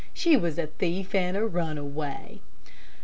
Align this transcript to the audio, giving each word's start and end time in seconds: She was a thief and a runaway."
She 0.15 0.35
was 0.35 0.57
a 0.57 0.65
thief 0.65 1.13
and 1.13 1.37
a 1.37 1.45
runaway." 1.45 2.41